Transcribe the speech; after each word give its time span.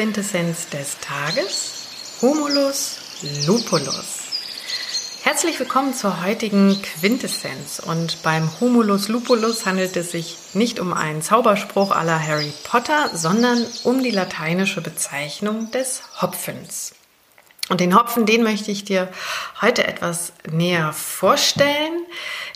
Quintessenz 0.00 0.70
des 0.70 0.96
Tages, 1.00 1.72
Humulus 2.22 2.96
lupulus. 3.46 4.20
Herzlich 5.24 5.60
willkommen 5.60 5.92
zur 5.92 6.24
heutigen 6.24 6.80
Quintessenz 6.80 7.80
und 7.80 8.22
beim 8.22 8.48
Humulus 8.60 9.08
lupulus 9.08 9.66
handelt 9.66 9.94
es 9.98 10.12
sich 10.12 10.38
nicht 10.54 10.80
um 10.80 10.94
einen 10.94 11.20
Zauberspruch 11.20 11.90
aller 11.90 12.18
Harry 12.18 12.50
Potter, 12.64 13.10
sondern 13.12 13.66
um 13.84 14.02
die 14.02 14.10
lateinische 14.10 14.80
Bezeichnung 14.80 15.70
des 15.70 16.00
Hopfens. 16.22 16.92
Und 17.70 17.80
den 17.80 17.96
Hopfen, 17.96 18.26
den 18.26 18.42
möchte 18.42 18.72
ich 18.72 18.84
dir 18.84 19.08
heute 19.62 19.86
etwas 19.86 20.32
näher 20.50 20.92
vorstellen. 20.92 22.04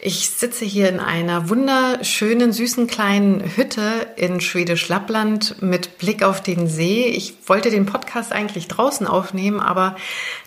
Ich 0.00 0.30
sitze 0.30 0.64
hier 0.64 0.88
in 0.88 0.98
einer 0.98 1.48
wunderschönen, 1.48 2.52
süßen 2.52 2.88
kleinen 2.88 3.56
Hütte 3.56 4.08
in 4.16 4.40
Schwedisch 4.40 4.88
Lappland 4.88 5.62
mit 5.62 5.98
Blick 5.98 6.24
auf 6.24 6.42
den 6.42 6.66
See. 6.66 7.04
Ich 7.04 7.36
wollte 7.46 7.70
den 7.70 7.86
Podcast 7.86 8.32
eigentlich 8.32 8.66
draußen 8.66 9.06
aufnehmen, 9.06 9.60
aber 9.60 9.94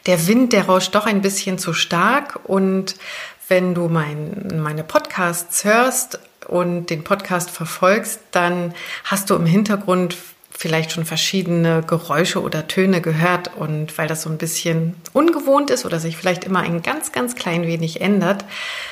der 0.05 0.27
Wind, 0.27 0.51
der 0.51 0.65
rauscht 0.65 0.93
doch 0.95 1.05
ein 1.05 1.21
bisschen 1.21 1.57
zu 1.57 1.71
stark. 1.71 2.41
Und 2.43 2.95
wenn 3.47 3.73
du 3.73 3.87
mein, 3.87 4.61
meine 4.61 4.83
Podcasts 4.83 5.63
hörst 5.63 6.19
und 6.45 6.89
den 6.89 7.05
Podcast 7.05 7.51
verfolgst, 7.51 8.19
dann 8.31 8.73
hast 9.05 9.29
du 9.29 9.35
im 9.35 9.45
Hintergrund 9.45 10.17
vielleicht 10.57 10.91
schon 10.91 11.05
verschiedene 11.05 11.83
Geräusche 11.83 12.41
oder 12.41 12.67
Töne 12.67 12.99
gehört 12.99 13.55
und 13.55 13.95
weil 13.99 14.07
das 14.07 14.23
so 14.23 14.29
ein 14.29 14.39
bisschen 14.39 14.95
ungewohnt 15.13 15.69
ist 15.69 15.85
oder 15.85 15.99
sich 15.99 16.17
vielleicht 16.17 16.45
immer 16.45 16.61
ein 16.61 16.81
ganz, 16.81 17.11
ganz 17.11 17.35
klein 17.35 17.67
wenig 17.67 18.01
ändert, 18.01 18.43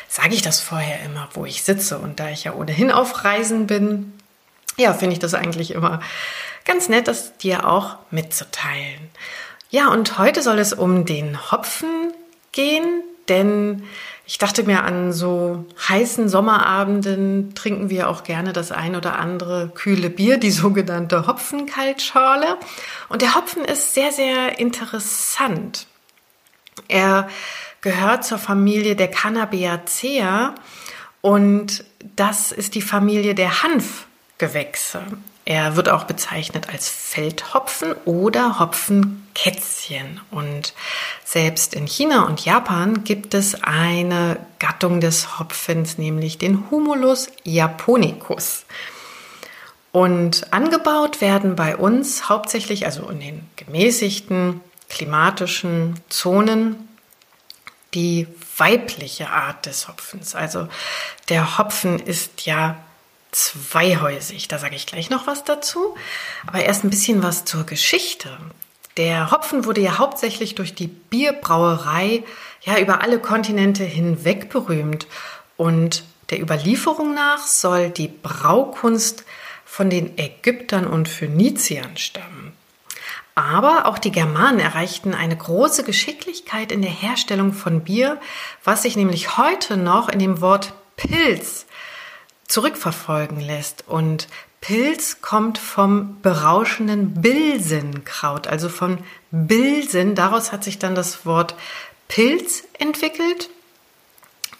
sage 0.07 0.35
ich 0.35 0.43
das 0.43 0.59
vorher 0.59 1.03
immer, 1.03 1.27
wo 1.33 1.43
ich 1.43 1.63
sitze. 1.63 1.97
Und 1.97 2.19
da 2.19 2.29
ich 2.29 2.43
ja 2.43 2.53
ohnehin 2.53 2.91
auf 2.91 3.25
Reisen 3.25 3.65
bin, 3.65 4.13
ja, 4.77 4.93
finde 4.93 5.13
ich 5.13 5.19
das 5.19 5.33
eigentlich 5.33 5.71
immer 5.71 6.01
ganz 6.65 6.87
nett, 6.87 7.07
das 7.07 7.35
dir 7.37 7.67
auch 7.67 7.97
mitzuteilen. 8.11 9.09
Ja, 9.71 9.87
und 9.87 10.19
heute 10.19 10.43
soll 10.43 10.59
es 10.59 10.71
um 10.71 11.05
den 11.05 11.51
Hopfen 11.51 12.13
gehen, 12.51 13.01
denn 13.29 13.83
ich 14.27 14.39
dachte 14.39 14.63
mir, 14.63 14.83
an 14.83 15.13
so 15.13 15.65
heißen 15.87 16.29
Sommerabenden 16.29 17.53
trinken 17.53 17.91
wir 17.91 18.09
auch 18.09 18.23
gerne 18.23 18.53
das 18.53 18.71
ein 18.71 18.95
oder 18.95 19.19
andere 19.19 19.69
kühle 19.69 20.09
Bier, 20.09 20.37
die 20.37 20.51
sogenannte 20.51 21.27
Hopfenkaltschorle. 21.27 22.57
Und 23.07 23.21
der 23.21 23.35
Hopfen 23.35 23.63
ist 23.63 23.93
sehr, 23.93 24.11
sehr 24.11 24.57
interessant. 24.57 25.85
Er 26.87 27.29
gehört 27.81 28.25
zur 28.25 28.39
Familie 28.39 28.95
der 28.95 29.09
Cannabiacea 29.09 30.55
und 31.21 31.85
das 32.15 32.51
ist 32.51 32.73
die 32.73 32.81
Familie 32.81 33.35
der 33.35 33.61
Hanfgewächse. 33.61 35.03
Er 35.47 35.75
wird 35.75 35.89
auch 35.89 36.05
bezeichnet 36.05 36.69
als 36.69 36.89
Feldhopfen 36.89 37.93
oder 38.05 38.57
Hopfenkätzchen. 38.57 40.19
Und 40.31 40.73
selbst 41.23 41.75
in 41.75 41.85
China 41.85 42.25
und 42.25 42.43
Japan 42.43 43.03
gibt 43.03 43.35
es 43.35 43.63
eine 43.63 44.37
Gattung 44.57 45.01
des 45.01 45.37
Hopfens, 45.37 45.99
nämlich 45.99 46.39
den 46.39 46.71
Humulus 46.71 47.29
japonicus. 47.43 48.65
Und 49.91 50.51
angebaut 50.51 51.21
werden 51.21 51.55
bei 51.55 51.77
uns 51.77 52.27
hauptsächlich, 52.27 52.85
also 52.87 53.07
in 53.07 53.19
den 53.19 53.49
gemäßigten 53.55 54.61
klimatischen 54.89 55.99
Zonen, 56.09 56.89
die 57.93 58.27
weibliche 58.57 59.29
Art 59.29 59.67
des 59.67 59.87
Hopfens. 59.87 60.33
Also 60.33 60.67
der 61.29 61.59
Hopfen 61.59 61.99
ist 61.99 62.45
ja 62.45 62.77
zweihäusig. 63.35 64.47
Da 64.47 64.57
sage 64.57 64.75
ich 64.75 64.85
gleich 64.85 65.09
noch 65.09 65.27
was 65.27 65.43
dazu. 65.43 65.95
Aber 66.47 66.63
erst 66.63 66.83
ein 66.83 66.89
bisschen 66.89 67.21
was 67.21 67.45
zur 67.45 67.65
Geschichte. 67.65 68.37
Der 68.97 69.31
Hopfen 69.31 69.65
wurde 69.65 69.81
ja 69.81 69.97
hauptsächlich 69.97 70.55
durch 70.55 70.73
die 70.73 70.87
Bierbrauerei 70.87 72.23
ja 72.61 72.79
über 72.79 73.01
alle 73.01 73.19
Kontinente 73.19 73.83
hinweg 73.83 74.49
berühmt. 74.49 75.07
Und 75.57 76.05
der 76.29 76.41
Überlieferung 76.41 77.13
nach 77.13 77.39
soll 77.39 77.89
die 77.89 78.07
Braukunst 78.07 79.25
von 79.65 79.89
den 79.89 80.17
Ägyptern 80.17 80.87
und 80.87 81.09
Phöniziern 81.09 81.97
stammen. 81.97 82.53
Aber 83.35 83.87
auch 83.87 83.97
die 83.97 84.13
Germanen 84.13 84.61
erreichten 84.61 85.13
eine 85.13 85.35
große 85.35 85.83
Geschicklichkeit 85.83 86.71
in 86.71 86.81
der 86.81 86.91
Herstellung 86.91 87.51
von 87.51 87.81
Bier, 87.81 88.21
was 88.63 88.83
sich 88.83 88.95
nämlich 88.95 89.35
heute 89.37 89.75
noch 89.75 90.07
in 90.07 90.19
dem 90.19 90.39
Wort 90.39 90.71
Pilz 90.95 91.64
zurückverfolgen 92.47 93.39
lässt. 93.39 93.87
Und 93.87 94.27
Pilz 94.61 95.21
kommt 95.21 95.57
vom 95.57 96.21
berauschenden 96.21 97.21
Bilsenkraut, 97.21 98.47
also 98.47 98.69
von 98.69 98.99
Bilsen. 99.31 100.15
Daraus 100.15 100.51
hat 100.51 100.63
sich 100.63 100.79
dann 100.79 100.95
das 100.95 101.25
Wort 101.25 101.55
Pilz 102.07 102.63
entwickelt. 102.79 103.49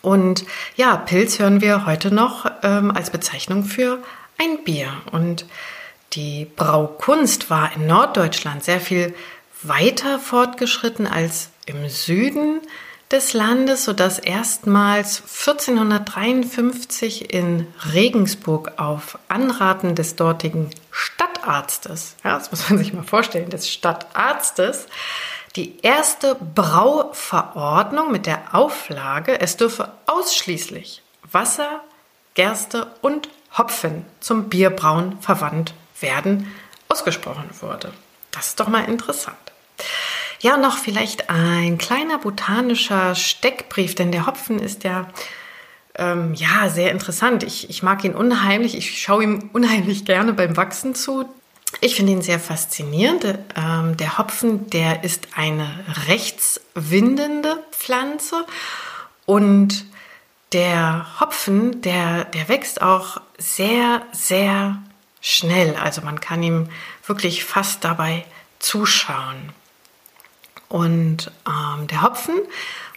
Und 0.02 0.46
ja, 0.76 0.96
Pilz 0.98 1.40
hören 1.40 1.62
wir 1.62 1.86
heute 1.88 2.14
noch 2.14 2.52
ähm, 2.62 2.92
als 2.92 3.10
Bezeichnung 3.10 3.64
für 3.64 4.04
ein 4.38 4.64
Bier. 4.64 4.94
Und 5.12 5.46
die 6.14 6.46
Braukunst 6.56 7.50
war 7.50 7.74
in 7.76 7.88
Norddeutschland 7.88 8.64
sehr 8.64 8.80
viel 8.80 9.16
weiter 9.64 10.20
fortgeschritten 10.20 11.08
als 11.08 11.50
im 11.66 11.90
Süden 11.90 12.62
des 13.12 13.34
Landes, 13.34 13.86
sodass 13.86 14.20
erstmals 14.20 15.22
1453 15.22 17.34
in 17.34 17.68
Regensburg 17.94 18.74
auf 18.78 19.20
Anraten 19.28 19.96
des 19.96 20.16
dortigen 20.16 20.72
Stadtarztes, 20.92 22.16
ja, 22.24 22.38
das 22.38 22.52
muss 22.52 22.70
man 22.70 22.80
sich 22.80 22.94
mal 22.94 23.04
vorstellen, 23.04 23.50
des 23.50 23.70
Stadtarztes, 23.70 24.88
die 25.56 25.80
erste 25.82 26.36
Brauverordnung 26.36 28.12
mit 28.12 28.26
der 28.26 28.54
Auflage, 28.54 29.40
es 29.40 29.56
dürfe 29.56 29.92
ausschließlich 30.06 31.02
Wasser, 31.32 31.82
Gerste 32.34 32.92
und 33.02 33.30
Hopfen 33.58 34.06
zum 34.20 34.50
Bierbrauen 34.50 35.18
verwandt 35.22 35.74
werden, 36.02 36.54
ausgesprochen 36.90 37.50
wurde. 37.62 37.94
Das 38.32 38.48
ist 38.48 38.60
doch 38.60 38.68
mal 38.68 38.84
interessant. 38.84 39.38
Ja, 40.46 40.58
noch 40.58 40.78
vielleicht 40.78 41.32
ein 41.32 41.80
kleiner 41.80 42.20
botanischer 42.20 43.16
Steckbrief, 43.16 43.96
denn 43.96 44.12
der 44.12 44.28
Hopfen 44.28 44.60
ist 44.60 44.84
ja 44.84 45.08
ähm, 45.96 46.36
ja 46.36 46.70
sehr 46.70 46.92
interessant. 46.92 47.42
Ich, 47.42 47.68
ich 47.72 47.82
mag 47.82 48.04
ihn 48.04 48.14
unheimlich. 48.14 48.78
Ich 48.78 49.02
schaue 49.02 49.24
ihm 49.24 49.50
unheimlich 49.54 50.06
gerne 50.06 50.34
beim 50.34 50.56
Wachsen 50.56 50.94
zu. 50.94 51.26
Ich 51.82 51.96
finde 51.96 52.12
ihn 52.12 52.22
sehr 52.22 52.40
faszinierend. 52.40 53.26
Ähm, 53.56 53.98
der 53.98 54.20
Hopfen, 54.20 54.70
der 54.70 55.04
ist 55.04 55.30
eine 55.36 55.68
rechtswindende 56.06 57.64
Pflanze 57.72 58.46
und 59.26 59.84
der 60.54 61.08
Hopfen, 61.20 61.82
der, 61.82 62.26
der 62.26 62.50
wächst 62.50 62.84
auch 62.84 63.20
sehr, 63.40 64.04
sehr 64.12 64.78
schnell. 65.22 65.76
Also 65.76 66.02
man 66.02 66.20
kann 66.20 66.44
ihm 66.44 66.70
wirklich 67.08 67.44
fast 67.46 67.84
dabei 67.84 68.26
zuschauen. 68.60 69.52
Und 70.76 71.32
ähm, 71.48 71.88
der 71.88 72.02
Hopfen 72.02 72.36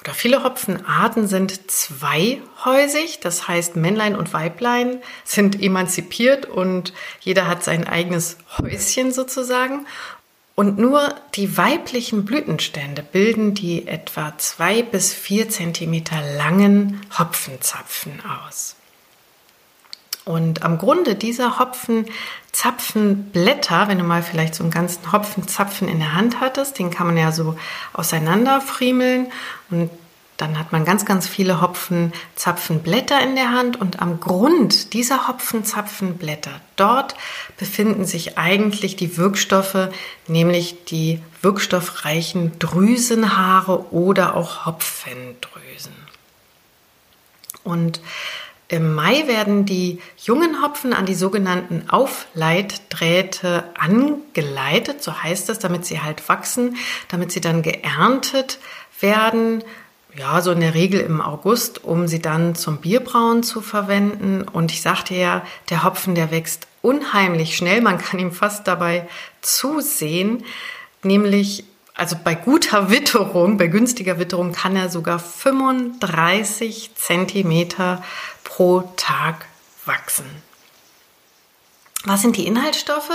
oder 0.01 0.13
viele 0.13 0.43
Hopfenarten 0.43 1.29
sind 1.29 1.71
zweihäusig, 1.71 3.21
das 3.21 3.47
heißt 3.47 3.77
Männlein 3.77 4.17
und 4.17 4.33
Weiblein 4.33 5.01
sind 5.23 5.63
emanzipiert 5.63 6.47
und 6.47 6.93
jeder 7.21 7.47
hat 7.47 7.63
sein 7.63 7.87
eigenes 7.87 8.37
Häuschen 8.59 9.13
sozusagen. 9.13 9.87
Und 10.57 10.81
nur 10.81 11.15
die 11.37 11.57
weiblichen 11.57 12.25
Blütenstände 12.25 13.05
bilden 13.05 13.55
die 13.55 13.87
etwa 13.87 14.37
zwei 14.39 14.83
bis 14.83 15.15
vier 15.15 15.49
Zentimeter 15.49 16.21
langen 16.37 17.01
Hopfenzapfen 17.17 18.21
aus. 18.45 18.75
Und 20.29 20.63
am 20.63 20.77
Grunde 20.77 21.15
dieser 21.15 21.59
Hopfenzapfenblätter, 21.59 23.89
wenn 23.89 23.97
du 23.97 24.05
mal 24.05 24.23
vielleicht 24.23 24.55
so 24.55 24.63
einen 24.63 24.71
ganzen 24.71 25.11
Hopfenzapfen 25.11 25.89
in 25.89 26.01
der 26.01 26.13
Hand 26.13 26.43
hattest, 26.43 26.79
den 26.79 26.91
kann 26.91 27.07
man 27.07 27.17
ja 27.17 27.33
so 27.33 27.57
auseinanderfriemeln 27.95 29.33
und 29.71 29.89
dann 30.37 30.59
hat 30.59 30.71
man 30.71 30.85
ganz, 30.85 31.07
ganz 31.07 31.27
viele 31.27 31.63
Hopfenzapfenblätter 31.63 33.19
in 33.23 33.37
der 33.37 33.53
Hand 33.53 33.81
und 33.81 34.03
am 34.03 34.21
Grund 34.21 34.93
dieser 34.93 35.29
Hopfenzapfenblätter, 35.29 36.61
dort 36.77 37.15
befinden 37.57 38.05
sich 38.05 38.37
eigentlich 38.37 38.97
die 38.97 39.17
Wirkstoffe, 39.17 39.89
nämlich 40.27 40.85
die 40.85 41.23
wirkstoffreichen 41.41 42.59
Drüsenhaare 42.59 43.91
oder 43.95 44.37
auch 44.37 44.67
Hopfendrüsen. 44.67 45.95
Und 47.65 48.03
im 48.71 48.95
Mai 48.95 49.27
werden 49.27 49.65
die 49.65 49.99
jungen 50.19 50.63
Hopfen 50.63 50.93
an 50.93 51.07
die 51.07 51.15
sogenannten 51.15 51.89
Aufleitdrähte 51.89 53.65
angeleitet, 53.79 55.03
so 55.03 55.23
heißt 55.23 55.49
es, 55.49 55.59
damit 55.59 55.87
sie 55.87 56.03
halt 56.03 56.29
wachsen, 56.29 56.77
damit 57.09 57.33
sie 57.33 57.41
dann 57.41 57.63
geerntet 57.63 58.59
werden. 59.01 59.65
Ja, 60.15 60.43
so 60.43 60.53
in 60.53 60.61
der 60.61 60.75
Regel 60.75 61.01
im 61.01 61.23
August, 61.23 61.83
um 61.85 62.09
sie 62.09 62.21
dann 62.21 62.55
zum 62.55 62.79
Bierbrauen 62.79 63.43
zu 63.43 63.63
verwenden. 63.63 64.43
Und 64.43 64.71
ich 64.71 64.83
sagte 64.83 65.15
ja, 65.15 65.47
der 65.71 65.85
Hopfen, 65.85 66.15
der 66.15 66.31
wächst 66.31 66.67
unheimlich 66.83 67.57
schnell. 67.57 67.81
Man 67.81 67.99
kann 67.99 68.21
ihm 68.21 68.33
fast 68.33 68.67
dabei 68.69 69.09
zusehen, 69.41 70.45
nämlich 71.03 71.65
also 71.99 72.17
bei 72.23 72.35
guter 72.37 72.91
Witterung, 72.91 73.59
bei 73.59 73.67
günstiger 73.67 74.19
Witterung 74.19 74.53
kann 74.53 74.77
er 74.77 74.89
sogar 74.89 75.19
35 75.19 76.93
Zentimeter 76.95 78.03
pro 78.45 78.93
Tag 78.97 79.47
wachsen. 79.85 80.27
Was 82.05 82.23
sind 82.23 82.37
die 82.37 82.47
Inhaltsstoffe? 82.47 83.11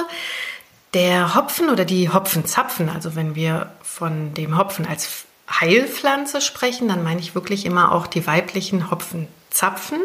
Der 0.93 1.33
Hopfen 1.33 1.69
oder 1.69 1.85
die 1.85 2.09
Hopfenzapfen, 2.09 2.89
also 2.89 3.15
wenn 3.15 3.35
wir 3.35 3.71
von 3.81 4.33
dem 4.33 4.57
Hopfen 4.57 4.85
als 4.85 5.23
Heilpflanze 5.49 6.41
sprechen, 6.41 6.89
dann 6.89 7.03
meine 7.03 7.21
ich 7.21 7.35
wirklich 7.35 7.65
immer 7.65 7.93
auch 7.93 8.05
die 8.05 8.27
weiblichen 8.27 8.91
Hopfenzapfen. 8.91 9.99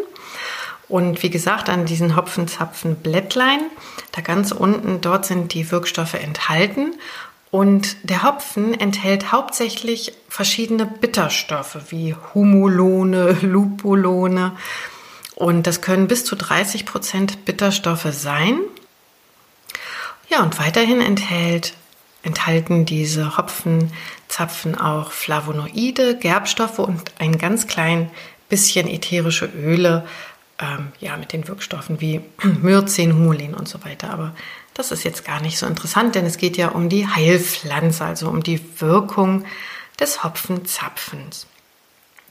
Und 0.89 1.23
wie 1.23 1.31
gesagt, 1.31 1.69
an 1.69 1.85
diesen 1.85 2.17
Hopfenzapfenblättlein, 2.17 3.61
da 4.13 4.23
ganz 4.23 4.53
unten, 4.53 5.01
dort 5.01 5.27
sind 5.27 5.53
die 5.53 5.71
Wirkstoffe 5.71 6.15
enthalten. 6.15 6.95
Und 7.51 7.97
der 8.03 8.25
Hopfen 8.25 8.79
enthält 8.79 9.33
hauptsächlich 9.33 10.13
verschiedene 10.29 10.85
Bitterstoffe 10.85 11.79
wie 11.91 12.15
Humulone, 12.35 13.33
Lupulone. 13.43 14.53
Und 15.35 15.67
das 15.67 15.81
können 15.81 16.09
bis 16.09 16.25
zu 16.25 16.37
30 16.37 16.85
Prozent 16.85 17.45
Bitterstoffe 17.45 18.09
sein. 18.11 18.59
Ja, 20.29 20.43
und 20.43 20.59
weiterhin 20.59 21.01
enthält, 21.01 21.75
enthalten 22.23 22.85
diese 22.85 23.39
Hopfenzapfen 23.39 24.79
auch 24.79 25.13
Flavonoide, 25.13 26.17
Gerbstoffe 26.19 26.81
und 26.81 27.13
ein 27.19 27.39
ganz 27.39 27.67
klein 27.67 28.11
bisschen 28.49 28.89
ätherische 28.89 29.47
Öle, 29.47 30.07
ähm, 30.59 30.89
ja, 31.01 31.17
mit 31.17 31.33
den 31.33 31.47
Wirkstoffen 31.49 32.01
wie 32.01 32.21
Myrzin, 32.43 33.15
Humulin 33.15 33.55
und 33.55 33.69
so 33.69 33.83
weiter. 33.85 34.11
Aber 34.11 34.35
das 34.79 34.93
ist 34.93 35.03
jetzt 35.03 35.25
gar 35.25 35.41
nicht 35.41 35.59
so 35.59 35.67
interessant, 35.67 36.15
denn 36.15 36.25
es 36.25 36.39
geht 36.39 36.57
ja 36.57 36.69
um 36.69 36.89
die 36.89 37.09
Heilpflanze, 37.09 38.05
also 38.05 38.29
um 38.29 38.45
die 38.45 38.61
Wirkung 38.81 39.45
des 39.99 40.23
Hopfenzapfens. 40.23 41.49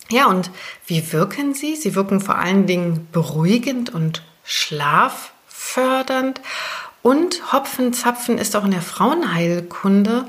Ja, 0.09 0.27
und 0.27 0.49
wie 0.85 1.11
wirken 1.11 1.53
sie? 1.53 1.75
Sie 1.75 1.93
wirken 1.93 2.21
vor 2.21 2.37
allen 2.37 2.65
Dingen 2.65 3.09
beruhigend 3.11 3.93
und 3.93 4.23
schlaffördernd. 4.45 6.39
Und 7.01 7.51
Hopfenzapfen 7.51 8.37
ist 8.37 8.55
auch 8.55 8.63
in 8.63 8.71
der 8.71 8.81
Frauenheilkunde 8.81 10.25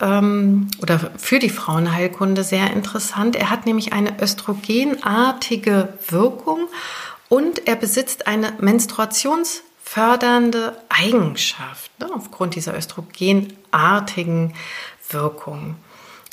ähm, 0.00 0.70
oder 0.80 1.10
für 1.18 1.38
die 1.38 1.50
Frauenheilkunde 1.50 2.42
sehr 2.42 2.72
interessant. 2.72 3.36
Er 3.36 3.50
hat 3.50 3.66
nämlich 3.66 3.92
eine 3.92 4.18
östrogenartige 4.22 5.92
Wirkung 6.08 6.68
und 7.28 7.68
er 7.68 7.76
besitzt 7.76 8.26
eine 8.26 8.52
Menstruations- 8.52 9.60
fördernde 9.92 10.76
Eigenschaft 10.88 11.90
ne, 11.98 12.08
aufgrund 12.14 12.54
dieser 12.54 12.76
östrogenartigen 12.76 14.54
Wirkung. 15.08 15.74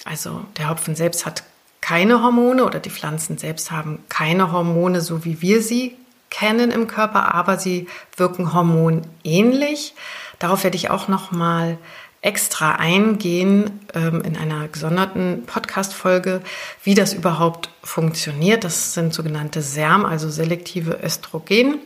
Also 0.05 0.41
der 0.57 0.69
Hopfen 0.69 0.95
selbst 0.95 1.25
hat 1.25 1.41
keine 1.81 2.21
Hormone 2.21 2.63
oder 2.65 2.79
die 2.79 2.91
Pflanzen 2.91 3.39
selbst 3.39 3.71
haben 3.71 3.97
keine 4.09 4.51
Hormone, 4.51 5.01
so 5.01 5.25
wie 5.25 5.41
wir 5.41 5.63
sie 5.63 5.95
kennen 6.29 6.69
im 6.69 6.85
Körper, 6.85 7.33
aber 7.33 7.57
sie 7.57 7.87
wirken 8.15 8.53
hormonähnlich. 8.53 9.95
Darauf 10.37 10.63
werde 10.63 10.77
ich 10.77 10.91
auch 10.91 11.07
noch 11.07 11.31
mal 11.31 11.79
extra 12.21 12.73
eingehen 12.73 13.79
ähm, 13.95 14.21
in 14.21 14.37
einer 14.37 14.67
gesonderten 14.67 15.45
Podcast-Folge, 15.47 16.41
wie 16.83 16.93
das 16.93 17.15
überhaupt 17.15 17.71
funktioniert. 17.81 18.63
Das 18.63 18.93
sind 18.93 19.15
sogenannte 19.15 19.63
SERM, 19.63 20.05
also 20.05 20.29
selektive 20.29 20.99
Östrogen. 21.01 21.79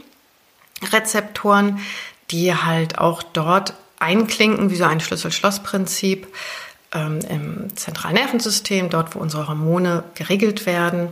Rezeptoren, 0.92 1.80
die 2.32 2.54
halt 2.54 2.98
auch 2.98 3.24
dort 3.24 3.74
einklinken, 4.00 4.72
wie 4.72 4.76
so 4.76 4.86
ein 4.86 5.00
Schlüssel-Schloss-Prinzip 5.00 6.28
ähm, 6.94 7.20
im 7.30 7.76
zentralen 7.76 8.16
Nervensystem, 8.16 8.90
dort 8.90 9.16
wo 9.16 9.20
unsere 9.20 9.48
Hormone 9.48 10.04
geregelt 10.16 10.66
werden. 10.66 11.10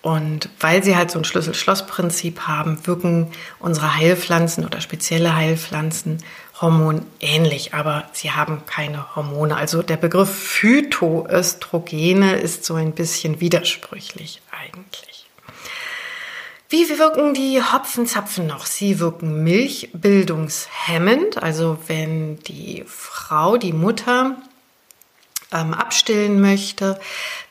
Und 0.00 0.48
weil 0.60 0.84
sie 0.84 0.96
halt 0.96 1.10
so 1.10 1.18
ein 1.18 1.24
Schlüssel-Schloss-Prinzip 1.24 2.42
haben, 2.42 2.86
wirken 2.86 3.32
unsere 3.58 3.96
Heilpflanzen 3.96 4.64
oder 4.64 4.80
spezielle 4.80 5.34
Heilpflanzen 5.34 6.22
hormonähnlich, 6.60 7.74
aber 7.74 8.08
sie 8.12 8.32
haben 8.32 8.62
keine 8.66 9.16
Hormone. 9.16 9.56
Also 9.56 9.82
der 9.82 9.96
Begriff 9.96 10.32
Phytoöstrogene 10.32 12.36
ist 12.36 12.64
so 12.64 12.74
ein 12.74 12.92
bisschen 12.92 13.40
widersprüchlich 13.40 14.40
eigentlich. 14.50 15.17
Wie 16.70 16.98
wirken 16.98 17.32
die 17.32 17.62
Hopfenzapfen 17.62 18.46
noch? 18.46 18.66
Sie 18.66 19.00
wirken 19.00 19.42
milchbildungshemmend, 19.42 21.42
also 21.42 21.78
wenn 21.86 22.38
die 22.40 22.84
Frau, 22.86 23.56
die 23.56 23.72
Mutter 23.72 24.36
ähm, 25.50 25.72
abstillen 25.72 26.42
möchte, 26.42 27.00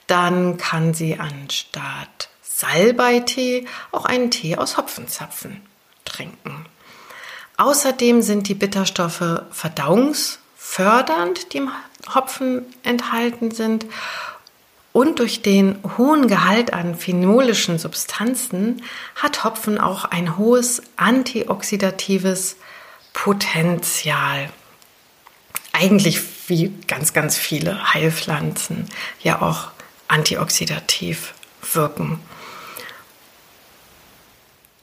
dann 0.06 0.58
kann 0.58 0.94
sie 0.94 1.18
anstatt 1.18 2.30
Salbeitee 2.44 3.66
auch 3.92 4.06
einen 4.06 4.30
Tee 4.30 4.56
aus 4.56 4.78
Hopfenzapfen 4.78 5.64
trinken. 6.06 6.68
Außerdem 7.58 8.22
sind 8.22 8.48
die 8.48 8.54
Bitterstoffe 8.54 9.42
verdauungsfördernd, 9.50 11.54
die 11.54 11.58
im 11.58 11.72
Hopfen 12.14 12.68
enthalten 12.84 13.50
sind 13.50 13.88
und 14.98 15.20
durch 15.20 15.44
den 15.44 15.78
hohen 16.00 16.28
Gehalt 16.28 16.74
an 16.74 16.96
phenolischen 16.96 17.78
Substanzen 17.78 18.82
hat 19.14 19.44
Hopfen 19.44 19.78
auch 19.78 20.06
ein 20.06 20.40
hohes 20.40 20.82
antioxidatives 20.96 22.56
Potenzial. 23.14 24.50
Eigentlich 25.72 26.20
wie 26.48 26.74
ganz, 26.88 27.14
ganz 27.14 27.38
viele 27.38 27.94
Heilpflanzen 27.94 28.90
ja 29.22 29.44
auch 29.44 29.68
antioxidativ 30.08 31.36
wirken. 31.74 32.20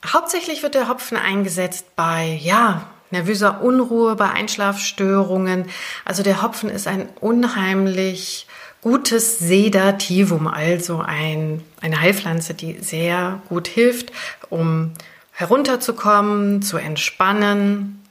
Hauptsächlich 0.07 0.63
wird 0.63 0.77
der 0.77 0.89
Hopfen 0.89 1.17
eingesetzt 1.17 1.97
bei, 1.97 2.39
ja, 2.41 2.87
nervöser 3.11 3.63
Unruhe, 3.63 4.15
bei 4.15 4.31
Einschlafstörungen. 4.31 5.69
Also 6.05 6.23
der 6.23 6.41
Hopfen 6.41 6.71
ist 6.71 6.87
ein 6.87 7.09
unheimlich 7.19 8.47
gutes 8.85 9.39
Sedativum, 9.39 10.47
also 10.47 11.01
ein, 11.01 11.65
eine 11.81 12.03
Heilpflanze, 12.03 12.53
die 12.53 12.81
sehr 12.81 13.41
gut 13.49 13.67
hilft, 13.67 14.13
um 14.51 14.93
herunterzukommen, 15.33 16.61
zu 16.61 16.77
entspannen 16.77 18.05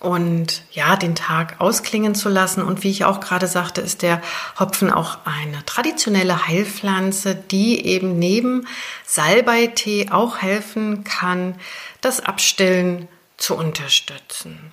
und 0.00 0.62
ja, 0.72 0.96
den 0.96 1.14
Tag 1.14 1.56
ausklingen 1.60 2.14
zu 2.14 2.30
lassen. 2.30 2.62
Und 2.62 2.82
wie 2.82 2.90
ich 2.90 3.04
auch 3.04 3.20
gerade 3.20 3.46
sagte, 3.46 3.82
ist 3.82 4.00
der 4.00 4.22
Hopfen 4.58 4.90
auch 4.90 5.18
eine 5.26 5.62
traditionelle 5.66 6.46
Heilpflanze, 6.46 7.34
die 7.34 7.84
eben 7.84 8.18
neben 8.18 8.66
Salbeitee 9.04 10.08
auch 10.10 10.38
helfen 10.38 11.04
kann, 11.04 11.54
das 12.00 12.20
Abstillen 12.20 13.08
zu 13.36 13.56
unterstützen. 13.56 14.72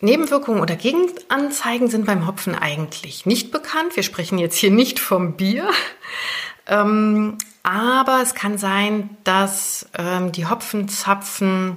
Nebenwirkungen 0.00 0.60
oder 0.60 0.76
Gegenanzeigen 0.76 1.88
sind 1.88 2.06
beim 2.06 2.26
Hopfen 2.26 2.54
eigentlich 2.54 3.24
nicht 3.24 3.50
bekannt. 3.50 3.96
Wir 3.96 4.02
sprechen 4.02 4.38
jetzt 4.38 4.56
hier 4.56 4.70
nicht 4.70 4.98
vom 4.98 5.36
Bier. 5.36 5.70
Ähm, 6.66 7.38
aber 7.62 8.20
es 8.22 8.34
kann 8.34 8.58
sein, 8.58 9.10
dass 9.24 9.88
ähm, 9.96 10.32
die 10.32 10.46
Hopfenzapfen, 10.46 11.76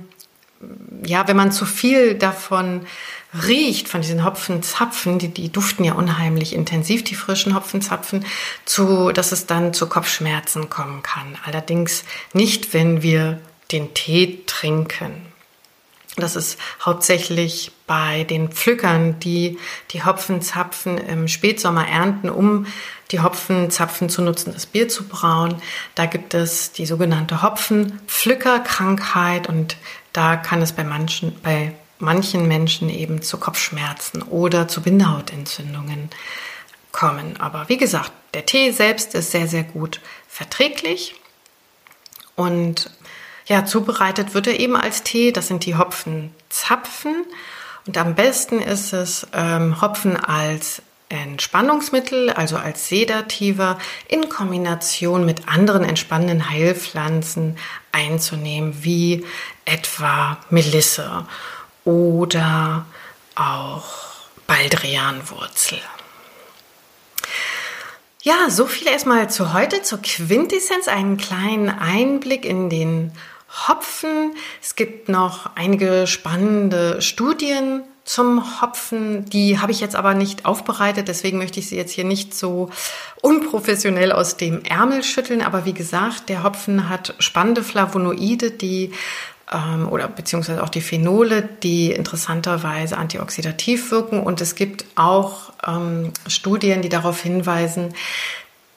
ja, 1.05 1.27
wenn 1.27 1.37
man 1.37 1.51
zu 1.51 1.65
viel 1.65 2.15
davon 2.15 2.85
riecht, 3.47 3.87
von 3.87 4.01
diesen 4.01 4.25
Hopfenzapfen, 4.25 5.19
die, 5.19 5.29
die 5.29 5.51
duften 5.51 5.85
ja 5.85 5.93
unheimlich 5.93 6.53
intensiv, 6.53 7.03
die 7.03 7.15
frischen 7.15 7.55
Hopfenzapfen, 7.55 8.25
zu, 8.65 9.11
dass 9.11 9.31
es 9.31 9.45
dann 9.45 9.73
zu 9.73 9.87
Kopfschmerzen 9.87 10.69
kommen 10.69 11.03
kann. 11.03 11.37
Allerdings 11.45 12.03
nicht, 12.33 12.73
wenn 12.73 13.01
wir 13.01 13.39
den 13.71 13.93
Tee 13.93 14.43
trinken. 14.45 15.28
Das 16.19 16.35
ist 16.35 16.59
hauptsächlich 16.83 17.71
bei 17.87 18.23
den 18.23 18.49
Pflückern, 18.49 19.19
die 19.19 19.57
die 19.91 20.03
Hopfenzapfen 20.03 20.97
im 20.97 21.27
Spätsommer 21.27 21.87
ernten, 21.87 22.29
um 22.29 22.65
die 23.11 23.21
Hopfenzapfen 23.21 24.09
zu 24.09 24.21
nutzen, 24.21 24.53
das 24.53 24.65
Bier 24.65 24.87
zu 24.87 25.07
brauen. 25.07 25.61
Da 25.95 26.05
gibt 26.05 26.33
es 26.33 26.71
die 26.71 26.85
sogenannte 26.85 27.41
Hopfenpflückerkrankheit 27.41 29.49
und 29.49 29.77
da 30.13 30.35
kann 30.35 30.61
es 30.61 30.73
bei 30.73 30.83
manchen, 30.83 31.35
bei 31.41 31.73
manchen 31.99 32.47
Menschen 32.47 32.89
eben 32.89 33.21
zu 33.21 33.37
Kopfschmerzen 33.37 34.23
oder 34.23 34.67
zu 34.67 34.81
Bindehautentzündungen 34.81 36.09
kommen. 36.91 37.39
Aber 37.39 37.69
wie 37.69 37.77
gesagt, 37.77 38.11
der 38.33 38.45
Tee 38.45 38.71
selbst 38.71 39.15
ist 39.15 39.31
sehr, 39.31 39.47
sehr 39.47 39.63
gut 39.63 39.99
verträglich 40.27 41.15
und 42.35 42.89
ja, 43.49 43.65
zubereitet 43.65 44.35
wird 44.35 44.45
er 44.47 44.59
eben 44.59 44.75
als 44.75 45.03
Tee. 45.03 45.31
Das 45.31 45.47
sind 45.47 45.65
die 45.65 45.75
Hopfenzapfen. 45.75 47.25
Und 47.87 47.97
am 47.97 48.13
besten 48.13 48.59
ist 48.59 48.93
es, 48.93 49.25
ähm, 49.33 49.81
Hopfen 49.81 50.15
als 50.15 50.83
Entspannungsmittel, 51.09 52.29
also 52.29 52.57
als 52.57 52.87
Sedativa, 52.87 53.79
in 54.07 54.29
Kombination 54.29 55.25
mit 55.25 55.47
anderen 55.47 55.83
entspannenden 55.83 56.51
Heilpflanzen 56.51 57.57
einzunehmen, 57.91 58.83
wie 58.83 59.25
etwa 59.65 60.37
Melisse 60.51 61.25
oder 61.83 62.85
auch 63.33 63.87
Baldrianwurzel. 64.45 65.79
Ja, 68.21 68.51
so 68.51 68.67
viel 68.67 68.87
erstmal 68.87 69.31
zu 69.31 69.53
heute, 69.53 69.81
zur 69.81 70.03
Quintessenz, 70.03 70.87
einen 70.87 71.17
kleinen 71.17 71.69
Einblick 71.69 72.45
in 72.45 72.69
den 72.69 73.11
Hopfen. 73.67 74.33
Es 74.61 74.75
gibt 74.75 75.09
noch 75.09 75.51
einige 75.55 76.07
spannende 76.07 77.01
Studien 77.01 77.81
zum 78.05 78.61
Hopfen. 78.61 79.25
Die 79.25 79.59
habe 79.59 79.71
ich 79.71 79.79
jetzt 79.81 79.95
aber 79.95 80.13
nicht 80.13 80.45
aufbereitet, 80.45 81.07
deswegen 81.07 81.37
möchte 81.37 81.59
ich 81.59 81.69
sie 81.69 81.75
jetzt 81.75 81.91
hier 81.91 82.05
nicht 82.05 82.33
so 82.33 82.69
unprofessionell 83.21 84.11
aus 84.11 84.37
dem 84.37 84.63
Ärmel 84.63 85.03
schütteln. 85.03 85.41
Aber 85.41 85.65
wie 85.65 85.73
gesagt, 85.73 86.29
der 86.29 86.43
Hopfen 86.43 86.89
hat 86.89 87.13
spannende 87.19 87.63
Flavonoide, 87.63 88.51
die 88.51 88.91
ähm, 89.51 89.87
oder 89.89 90.07
beziehungsweise 90.07 90.63
auch 90.63 90.69
die 90.69 90.81
Phenole, 90.81 91.41
die 91.41 91.91
interessanterweise 91.91 92.97
antioxidativ 92.97 93.91
wirken. 93.91 94.21
Und 94.21 94.41
es 94.41 94.55
gibt 94.55 94.85
auch 94.95 95.53
ähm, 95.67 96.11
Studien, 96.27 96.81
die 96.81 96.89
darauf 96.89 97.21
hinweisen, 97.21 97.93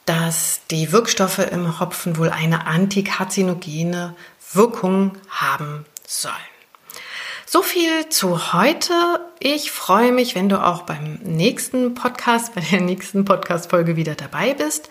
dass 0.04 0.60
die 0.70 0.90
Wirkstoffe 0.92 1.38
im 1.38 1.78
Hopfen 1.78 2.16
wohl 2.16 2.30
eine 2.30 2.66
antikarzinogene 2.66 4.14
Wirkung 4.52 5.12
haben 5.28 5.84
sollen. 6.06 6.34
So 7.46 7.62
viel 7.62 8.08
zu 8.08 8.54
heute. 8.54 8.94
Ich 9.38 9.72
freue 9.72 10.10
mich, 10.10 10.34
wenn 10.34 10.48
du 10.48 10.64
auch 10.64 10.82
beim 10.82 11.18
nächsten 11.22 11.94
Podcast, 11.94 12.54
bei 12.54 12.62
der 12.62 12.80
nächsten 12.80 13.24
Podcast-Folge 13.26 13.96
wieder 13.96 14.14
dabei 14.14 14.54
bist. 14.54 14.88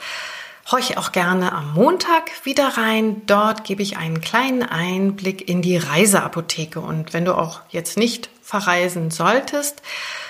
Horche 0.71 0.99
auch 0.99 1.11
gerne 1.11 1.53
am 1.53 1.73
Montag 1.73 2.29
wieder 2.43 2.77
rein. 2.77 3.23
Dort 3.25 3.63
gebe 3.63 3.81
ich 3.81 3.97
einen 3.97 4.21
kleinen 4.21 4.61
Einblick 4.61 5.49
in 5.49 5.63
die 5.63 5.77
Reiseapotheke. 5.77 6.79
Und 6.79 7.13
wenn 7.13 7.25
du 7.25 7.35
auch 7.35 7.61
jetzt 7.69 7.97
nicht 7.97 8.29
verreisen 8.43 9.09
solltest, 9.09 9.81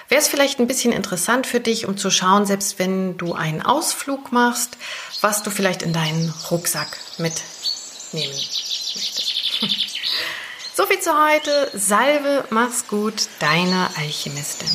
wäre 0.07 0.21
es 0.21 0.29
vielleicht 0.29 0.59
ein 0.59 0.67
bisschen 0.67 0.93
interessant 0.93 1.47
für 1.47 1.59
dich, 1.59 1.85
um 1.85 1.97
zu 1.97 2.09
schauen, 2.09 2.45
selbst 2.45 2.79
wenn 2.79 3.17
du 3.17 3.33
einen 3.33 3.61
Ausflug 3.61 4.31
machst, 4.31 4.77
was 5.19 5.43
du 5.43 5.49
vielleicht 5.49 5.81
in 5.81 5.91
deinen 5.91 6.33
Rucksack 6.49 6.97
mitnehmen 7.17 8.39
möchtest. 8.95 9.33
So 10.73 10.85
viel 10.87 11.01
zu 11.01 11.11
heute. 11.11 11.69
Salve, 11.73 12.45
mach's 12.49 12.87
gut, 12.87 13.27
deine 13.39 13.89
Alchemistin. 13.97 14.69